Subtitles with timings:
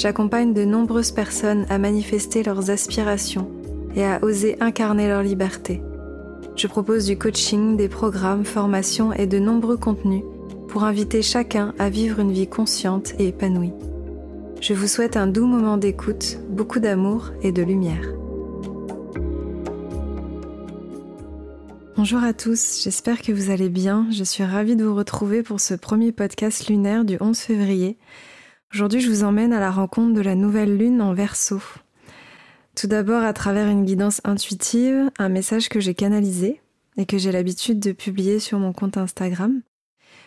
[0.00, 3.50] j'accompagne de nombreuses personnes à manifester leurs aspirations
[3.94, 5.82] et à oser incarner leur liberté.
[6.56, 10.22] Je propose du coaching, des programmes, formations et de nombreux contenus
[10.68, 13.74] pour inviter chacun à vivre une vie consciente et épanouie.
[14.62, 18.14] Je vous souhaite un doux moment d'écoute, beaucoup d'amour et de lumière.
[21.96, 24.06] Bonjour à tous, j'espère que vous allez bien.
[24.10, 27.98] Je suis ravie de vous retrouver pour ce premier podcast lunaire du 11 février
[28.72, 31.60] Aujourd'hui, je vous emmène à la rencontre de la nouvelle lune en verso.
[32.76, 36.60] Tout d'abord à travers une guidance intuitive, un message que j'ai canalisé
[36.96, 39.60] et que j'ai l'habitude de publier sur mon compte Instagram,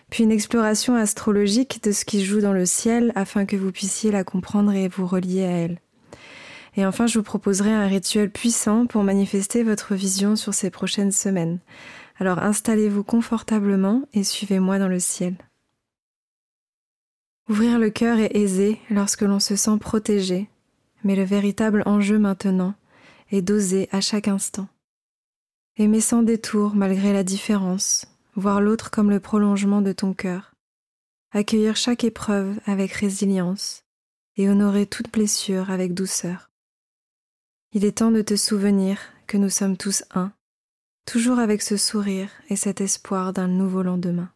[0.10, 4.12] puis une exploration astrologique de ce qui joue dans le ciel afin que vous puissiez
[4.12, 5.80] la comprendre et vous relier à elle.
[6.76, 11.14] Et enfin, je vous proposerai un rituel puissant pour manifester votre vision sur ces prochaines
[11.14, 11.60] semaines.
[12.20, 15.36] Alors installez-vous confortablement et suivez-moi dans le ciel.
[17.50, 20.50] Ouvrir le cœur est aisé lorsque l'on se sent protégé,
[21.04, 22.74] mais le véritable enjeu maintenant
[23.32, 24.70] est d'oser à chaque instant.
[25.76, 28.06] Aimer sans détour malgré la différence,
[28.36, 30.54] voir l'autre comme le prolongement de ton cœur,
[31.32, 33.84] accueillir chaque épreuve avec résilience
[34.38, 36.50] et honorer toute blessure avec douceur.
[37.74, 40.32] Il est temps de te souvenir que nous sommes tous un,
[41.06, 44.32] toujours avec ce sourire et cet espoir d'un nouveau lendemain.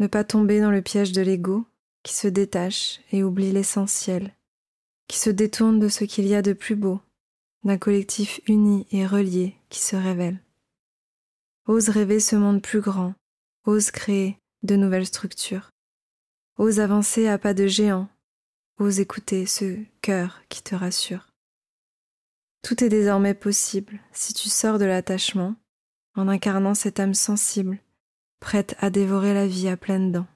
[0.00, 1.64] Ne pas tomber dans le piège de l'ego,
[2.04, 4.32] qui se détache et oublie l'essentiel,
[5.08, 7.00] qui se détourne de ce qu'il y a de plus beau,
[7.64, 10.38] d'un collectif uni et relié qui se révèle.
[11.66, 13.14] Ose rêver ce monde plus grand,
[13.64, 15.70] ose créer de nouvelles structures,
[16.58, 18.08] ose avancer à pas de géant,
[18.78, 21.32] ose écouter ce cœur qui te rassure.
[22.62, 25.56] Tout est désormais possible si tu sors de l'attachement
[26.16, 27.78] en incarnant cette âme sensible,
[28.40, 30.26] prête à dévorer la vie à pleines dents.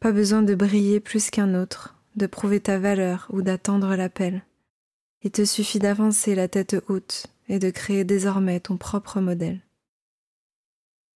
[0.00, 4.42] Pas besoin de briller plus qu'un autre, de prouver ta valeur ou d'attendre l'appel.
[5.22, 9.60] Il te suffit d'avancer la tête haute et de créer désormais ton propre modèle.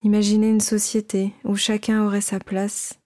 [0.02, 2.98] Imaginez une société où chacun aurait sa place,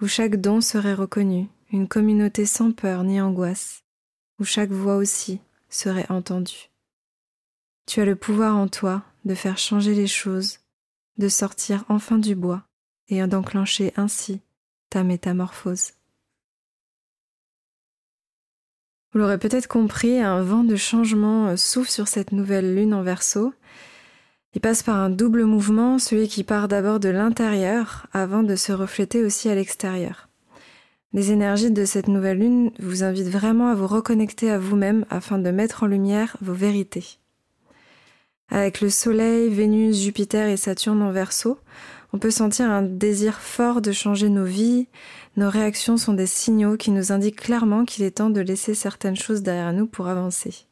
[0.00, 3.82] où chaque don serait reconnu, une communauté sans peur ni angoisse,
[4.38, 6.70] où chaque voix aussi serait entendue.
[7.84, 10.60] Tu as le pouvoir en toi de faire changer les choses,
[11.18, 12.62] de sortir enfin du bois
[13.08, 14.40] et d'enclencher ainsi
[14.90, 15.92] ta métamorphose.
[19.12, 23.02] Vous l'aurez peut-être compris, un vent de changement euh, souffle sur cette nouvelle lune en
[23.02, 23.52] verso.
[24.54, 28.72] Il passe par un double mouvement, celui qui part d'abord de l'intérieur avant de se
[28.72, 30.28] refléter aussi à l'extérieur.
[31.12, 35.38] Les énergies de cette nouvelle lune vous invitent vraiment à vous reconnecter à vous-même afin
[35.38, 37.18] de mettre en lumière vos vérités.
[38.48, 41.58] Avec le Soleil, Vénus, Jupiter et Saturne en verso,
[42.12, 44.88] on peut sentir un désir fort de changer nos vies.
[45.36, 49.16] Nos réactions sont des signaux qui nous indiquent clairement qu'il est temps de laisser certaines
[49.16, 50.66] choses derrière nous pour avancer.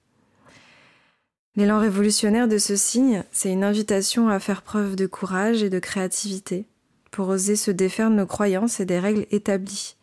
[1.54, 5.78] L'élan révolutionnaire de ce signe, c'est une invitation à faire preuve de courage et de
[5.78, 6.66] créativité
[7.10, 9.96] pour oser se défaire de nos croyances et des règles établies,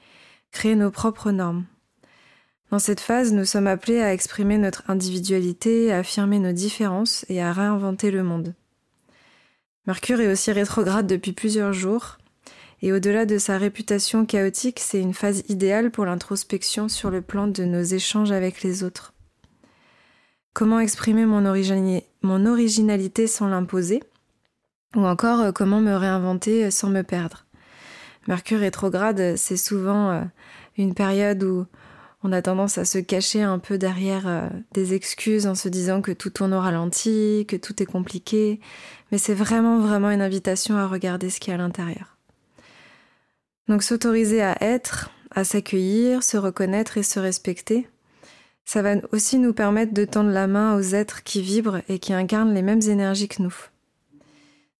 [0.52, 1.66] créer nos propres normes.
[2.72, 7.42] Dans cette phase, nous sommes appelés à exprimer notre individualité, à affirmer nos différences et
[7.42, 8.56] à réinventer le monde.
[9.88, 12.18] Mercure est aussi rétrograde depuis plusieurs jours,
[12.82, 17.48] et au-delà de sa réputation chaotique, c'est une phase idéale pour l'introspection sur le plan
[17.48, 19.14] de nos échanges avec les autres.
[20.54, 24.02] Comment exprimer mon, originalité sans l'imposer?
[24.96, 27.46] Ou encore euh, comment me réinventer sans me perdre?
[28.28, 30.22] Mercure rétrograde, c'est souvent euh,
[30.78, 31.66] une période où
[32.24, 36.02] on a tendance à se cacher un peu derrière euh, des excuses en se disant
[36.02, 38.60] que tout tourne au ralenti, que tout est compliqué,
[39.16, 42.18] mais c'est vraiment vraiment une invitation à regarder ce qu'il y a à l'intérieur.
[43.70, 47.88] Donc s'autoriser à être, à s'accueillir, se reconnaître et se respecter,
[48.66, 52.12] ça va aussi nous permettre de tendre la main aux êtres qui vibrent et qui
[52.12, 53.56] incarnent les mêmes énergies que nous.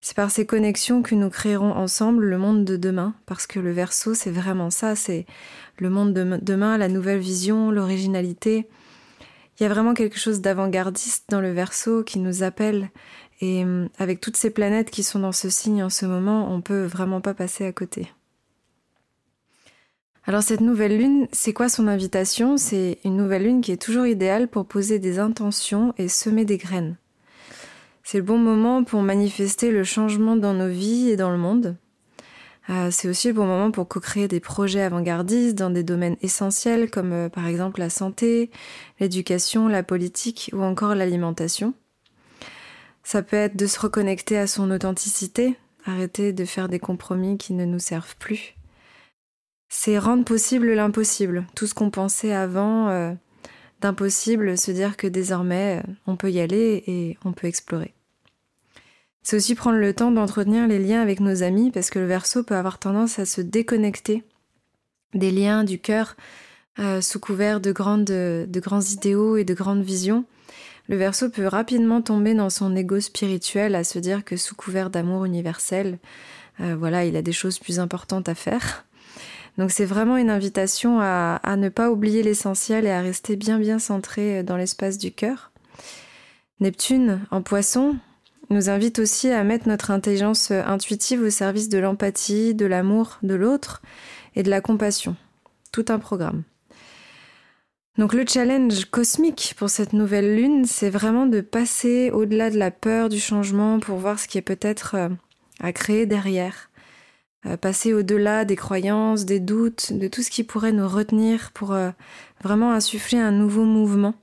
[0.02, 3.72] C'est par ces connexions que nous créerons ensemble le monde de demain, parce que le
[3.72, 5.26] verso, c'est vraiment ça, c'est
[5.78, 8.68] le monde de demain, la nouvelle vision, l'originalité.
[9.58, 12.90] Il y a vraiment quelque chose d'avant-gardiste dans le verso qui nous appelle,
[13.42, 16.62] et hum, avec toutes ces planètes qui sont dans ce signe en ce moment, on
[16.62, 18.08] peut vraiment pas passer à côté.
[20.28, 22.58] Alors cette nouvelle lune, c'est quoi son invitation?
[22.58, 26.58] C'est une nouvelle lune qui est toujours idéale pour poser des intentions et semer des
[26.58, 26.98] graines.
[28.04, 31.76] C'est le bon moment pour manifester le changement dans nos vies et dans le monde.
[32.70, 36.90] Euh, c'est aussi le bon moment pour co-créer des projets avant-gardistes dans des domaines essentiels
[36.90, 38.50] comme euh, par exemple la santé,
[39.00, 41.76] l'éducation, la politique ou encore l'alimentation.
[43.06, 45.56] Ça peut être de se reconnecter à son authenticité,
[45.86, 48.56] arrêter de faire des compromis qui ne nous servent plus.
[49.70, 53.14] C'est rendre possible l'impossible, tout ce qu'on pensait avant euh,
[53.80, 57.94] d'impossible, se dire que désormais on peut y aller et on peut explorer.
[59.22, 62.44] C'est aussi prendre le temps d'entretenir les liens avec nos amis parce que le verso
[62.44, 64.24] peut avoir tendance à se déconnecter
[65.14, 66.16] des liens du cœur
[66.80, 68.02] euh, sous couvert de grands
[68.82, 70.26] idéaux et de grandes visions.
[70.88, 74.90] Le verso peut rapidement tomber dans son ego spirituel à se dire que sous couvert
[74.90, 75.98] d'amour universel,
[76.62, 78.86] euh, voilà, il a des choses plus importantes à faire.
[79.58, 83.58] Donc c'est vraiment une invitation à, à ne pas oublier l'essentiel et à rester bien
[83.58, 85.52] bien centré dans l'espace du cœur.
[86.60, 87.98] Neptune en poisson,
[88.50, 93.34] nous invite aussi à mettre notre intelligence intuitive au service de l'empathie, de l'amour de
[93.34, 93.82] l'autre
[94.36, 95.16] et de la compassion.
[95.72, 96.44] Tout un programme.
[97.98, 102.70] Donc le challenge cosmique pour cette nouvelle lune, c'est vraiment de passer au-delà de la
[102.70, 105.10] peur du changement pour voir ce qui est peut-être euh,
[105.62, 106.70] à créer derrière.
[107.46, 111.72] Euh, passer au-delà des croyances, des doutes, de tout ce qui pourrait nous retenir pour
[111.72, 111.92] euh,
[112.44, 114.14] vraiment insuffler un nouveau mouvement,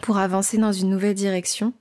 [0.00, 1.72] pour avancer dans une nouvelle direction.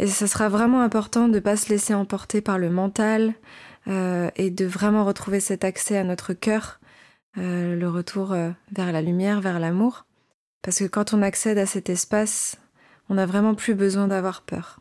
[0.00, 3.34] Et ce sera vraiment important de ne pas se laisser emporter par le mental
[4.36, 6.80] et de vraiment retrouver cet accès à notre cœur,
[7.38, 10.06] euh, le retour euh, vers la lumière, vers l'amour.
[10.62, 12.56] Parce que quand on accède à cet espace,
[13.08, 14.80] on n'a vraiment plus besoin d'avoir peur.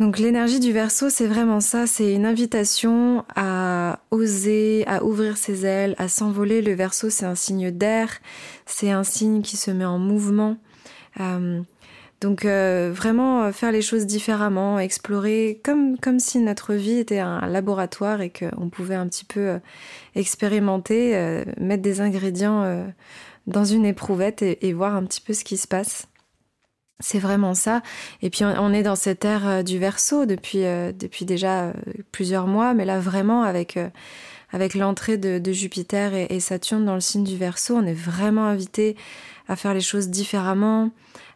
[0.00, 5.66] Donc l'énergie du verso, c'est vraiment ça, c'est une invitation à oser, à ouvrir ses
[5.66, 6.62] ailes, à s'envoler.
[6.62, 8.18] Le verso, c'est un signe d'air,
[8.66, 10.56] c'est un signe qui se met en mouvement.
[12.24, 17.18] Donc euh, vraiment euh, faire les choses différemment, explorer comme, comme si notre vie était
[17.18, 19.58] un laboratoire et qu'on pouvait un petit peu euh,
[20.14, 22.86] expérimenter, mettre des ingrédients
[23.46, 26.06] dans une éprouvette et, voir un petit peu ce qui se passe.
[26.98, 27.82] C'est vraiment ça.
[28.22, 30.62] Et puis on est dans cette ère du verso depuis,
[30.98, 31.74] depuis déjà
[32.10, 33.78] plusieurs mois, mais là vraiment avec,
[34.50, 38.46] avec l'entrée de, Jupiter et, et, Saturne dans le signe du verso, on est vraiment
[38.46, 38.96] invité
[39.48, 40.90] à faire les choses différemment,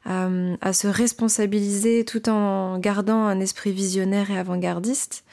[0.06, 5.24] euh, à se responsabiliser tout en gardant un esprit visionnaire et avant-gardiste,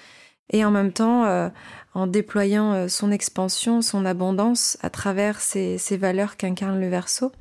[0.50, 1.50] et en même temps euh,
[1.94, 7.32] en déployant euh, son expansion, son abondance à travers ces, ces valeurs qu'incarne le verso.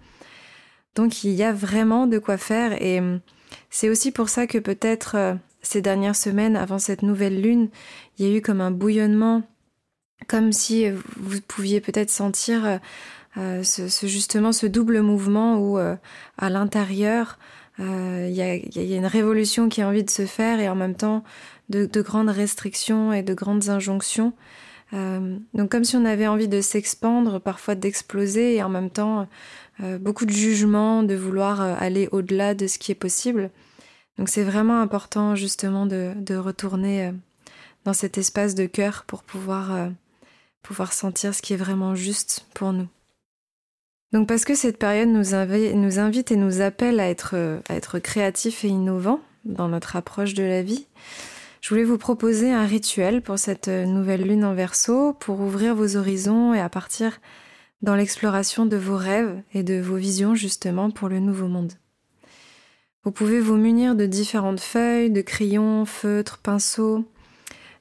[0.95, 3.01] Donc il y a vraiment de quoi faire, et
[3.69, 7.69] c'est aussi pour ça que peut-être ces dernières semaines, avant cette nouvelle lune,
[8.19, 9.43] il y a eu comme un bouillonnement,
[10.29, 12.79] comme si vous pouviez peut-être sentir
[13.37, 15.97] euh, ce, justement ce double mouvement où euh,
[16.39, 17.39] à l'intérieur
[17.81, 20.69] euh, il y, a, y, a, une révolution qui a envie de se faire et
[20.69, 21.25] en même temps
[21.69, 24.33] de, de grandes restrictions et de grandes injonctions.
[24.93, 29.27] donc comme si on avait envie de s'expandre, parfois d'exploser et en même temps
[29.99, 33.51] beaucoup de jugement, de vouloir aller au-delà de ce qui est possible.
[34.19, 37.13] Donc c'est vraiment important justement de, de retourner
[37.85, 39.91] dans cet espace de cœur pour pouvoir,
[40.63, 42.87] pouvoir sentir ce qui est vraiment juste pour nous.
[44.15, 47.35] Donc parce que cette période nous, invite et nous appelle à être,
[47.69, 50.87] à être créatifs et innovants dans notre approche de la vie,
[51.61, 55.97] je voulais vous proposer un rituel pour cette nouvelle lune en verso, pour ouvrir vos
[55.97, 57.21] horizons et à partir
[57.83, 61.73] dans l'exploration de vos rêves et de vos visions justement pour le nouveau monde.
[63.03, 67.05] Vous pouvez vous munir de différentes feuilles, de crayons, feutres, pinceaux,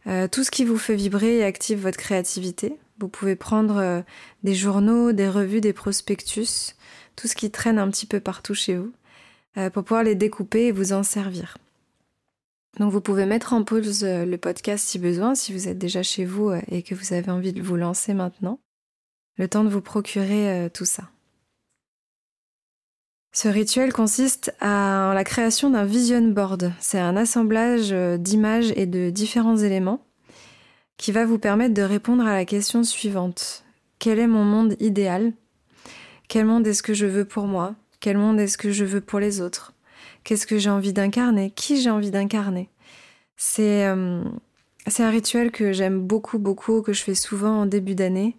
[0.07, 2.79] euh, tout ce qui vous fait vibrer et active votre créativité.
[3.03, 4.01] Vous pouvez prendre euh,
[4.43, 6.73] des journaux, des revues, des prospectus,
[7.17, 8.93] tout ce qui traîne un petit peu partout chez vous,
[9.57, 11.57] euh, pour pouvoir les découper et vous en servir.
[12.79, 16.01] Donc vous pouvez mettre en pause euh, le podcast si besoin, si vous êtes déjà
[16.01, 18.61] chez vous et que vous avez envie de vous lancer maintenant,
[19.35, 21.09] le temps de vous procurer tout ça.
[23.33, 26.71] Ce rituel consiste en la création d'un vision board.
[26.79, 30.05] C'est un assemblage d'images et de différents éléments
[30.97, 33.63] qui va vous permettre de répondre à la question suivante.
[33.99, 35.33] Quel est mon monde idéal?
[36.27, 37.75] Quel monde est-ce que je veux pour moi?
[37.99, 39.73] Quel monde est-ce que je veux pour les autres?
[40.23, 41.51] Qu'est-ce que j'ai envie d'incarner?
[41.51, 42.69] Qui j'ai envie d'incarner?
[43.37, 44.23] C'est euh,
[44.99, 48.37] un rituel que j'aime beaucoup, beaucoup, que je fais souvent en début d'année,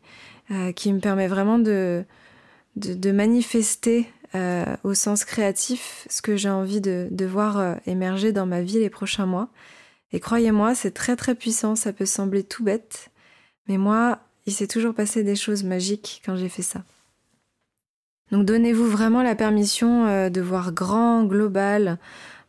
[0.51, 2.05] euh, qui me permet vraiment de,
[3.07, 8.79] manifester euh, au sens créatif ce que j'ai envie de voir émerger dans ma vie
[8.79, 9.49] les prochains mois.
[10.15, 13.11] Et croyez-moi, c'est très très puissant, ça peut sembler tout bête,
[13.67, 16.85] mais moi, il s'est toujours passé des choses magiques quand j'ai fait ça.
[18.31, 21.99] Donc donnez-vous vraiment la permission euh, de voir grand, global,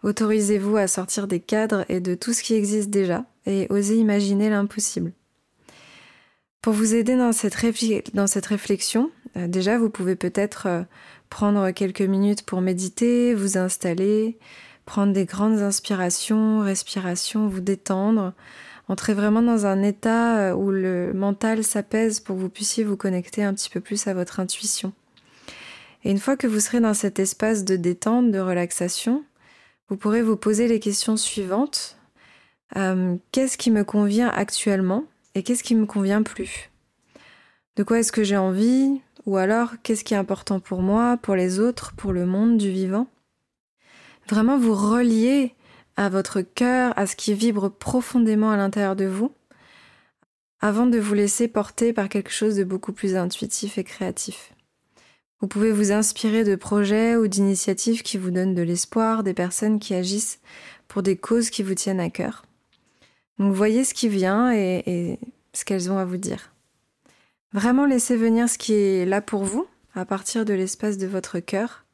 [0.04, 4.52] autorisez-vous à sortir des cadres et de tout ce qui existe déjà et osez imaginer
[4.52, 5.12] l'impossible.
[6.62, 7.56] Pour vous aider dans cette,
[8.46, 10.84] réflexion, euh, déjà vous pouvez peut-être euh,
[11.32, 14.38] prendre quelques minutes pour méditer, vous installer,
[14.86, 18.34] prendre des grandes inspirations, respirations, vous détendre,
[18.88, 23.44] entrer vraiment dans un état où le mental s'apaise pour que vous puissiez vous connecter
[23.44, 24.94] un petit peu plus à votre intuition.
[26.04, 29.24] Et une fois que vous serez dans cet espace de détente, de relaxation,
[29.90, 31.98] vous pourrez vous poser les questions suivantes.
[32.76, 36.70] Euh, qu'est-ce qui me convient actuellement et qu'est-ce qui me convient plus?
[37.76, 39.02] De quoi est-ce que j'ai envie?
[39.26, 42.70] Ou alors, qu'est-ce qui est important pour moi, pour les autres, pour le monde du
[42.70, 43.08] vivant?
[44.30, 45.54] Vraiment vous relier
[45.98, 49.32] à votre cœur, à ce qui vibre profondément à l'intérieur de vous,
[50.60, 54.54] avant de vous laisser porter par quelque chose de beaucoup plus intuitif et créatif.
[55.42, 59.80] Vous pouvez vous inspirer de projets ou d'initiatives qui vous donnent de l'espoir, des personnes
[59.80, 60.40] qui agissent
[60.88, 62.46] pour des causes qui vous tiennent à cœur.
[63.38, 65.20] Donc voyez ce qui vient et, et
[65.54, 66.52] ce qu'elles ont à vous dire.
[67.54, 71.40] Vraiment laissez venir ce qui est là pour vous à partir de l'espace de votre
[71.40, 71.86] cœur.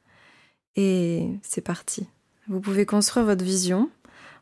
[0.75, 2.07] Et c'est parti.
[2.47, 3.89] Vous pouvez construire votre vision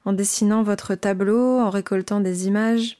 [0.06, 2.98] en dessinant votre tableau, en récoltant des images,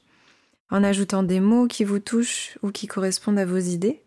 [0.70, 4.02] en ajoutant des mots qui vous touchent ou qui correspondent à vos idées.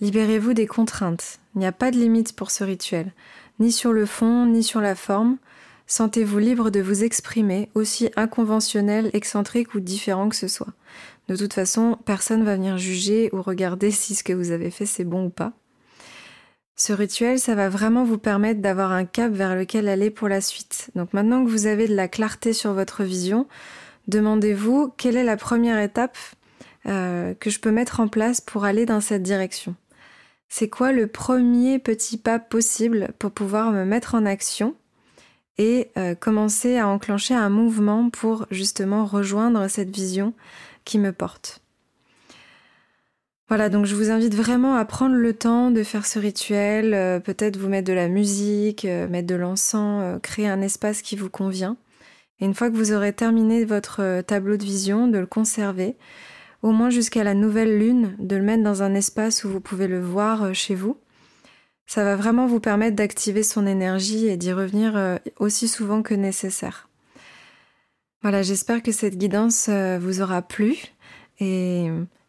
[0.00, 1.38] Libérez-vous des contraintes.
[1.54, 3.12] Il n'y a pas de limite pour ce rituel,
[3.60, 5.36] ni sur le fond, ni sur la forme.
[5.86, 10.72] Sentez-vous libre de vous exprimer, aussi inconventionnel, excentrique ou différent que ce soit.
[11.28, 14.86] De toute façon, personne va venir juger ou regarder si ce que vous avez fait
[14.86, 15.52] c'est bon ou pas.
[16.76, 20.40] Ce rituel, ça va vraiment vous permettre d'avoir un cap vers lequel aller pour la
[20.40, 20.90] suite.
[20.94, 23.46] Donc maintenant que vous avez de la clarté sur votre vision,
[24.08, 26.18] demandez-vous quelle est la première étape
[26.86, 29.76] euh, que je peux mettre en place pour aller dans cette direction
[30.56, 34.76] c'est quoi le premier petit pas possible pour pouvoir me mettre en action
[35.58, 40.32] et euh, commencer à enclencher un mouvement pour justement rejoindre cette vision
[40.84, 41.63] qui me porte?
[43.48, 47.20] Voilà, donc je vous invite vraiment à prendre le temps de faire ce rituel, euh,
[47.20, 51.28] peut-être vous mettre de la musique, euh, mettre de l'encens, créer un espace qui vous
[51.28, 51.76] convient.
[52.40, 55.96] Et une fois que vous aurez terminé votre tableau de vision, de le conserver,
[56.64, 59.86] au moins jusqu'à la nouvelle lune, de le mettre dans un espace où vous pouvez
[59.86, 60.96] le voir euh, chez vous.
[61.86, 66.14] Ça va vraiment vous permettre d'activer son énergie et d'y revenir euh, aussi souvent que
[66.14, 66.88] nécessaire.
[68.22, 70.76] Voilà, j'espère que cette guidance euh, vous aura plu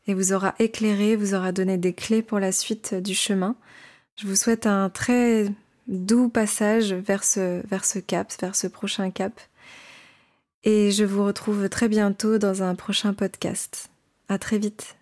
[0.07, 3.55] et, vous aura éclairé, vous aura donné des clés pour la suite du chemin.
[4.15, 5.47] Je vous souhaite un très
[5.88, 9.39] doux passage vers ce, vers ce cap, vers ce prochain cap.
[10.63, 13.89] Et je vous retrouve très bientôt dans un prochain podcast.
[14.29, 14.95] À très vite.